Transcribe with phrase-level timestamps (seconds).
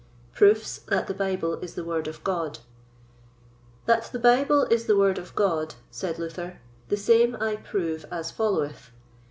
[0.33, 2.57] Proofs that the Bible is the Word of God.
[3.85, 8.31] That the Bible is the Word of God, said Luther, the same I prove as
[8.31, 8.89] followeth.